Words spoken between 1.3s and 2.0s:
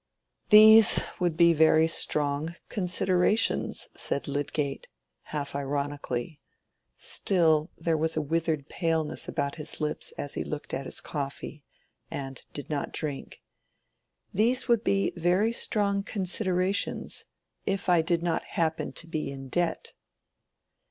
be very